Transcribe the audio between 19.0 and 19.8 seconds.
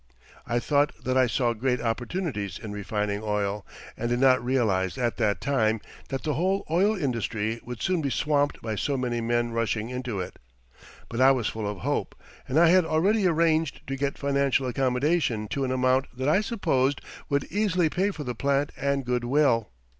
good will.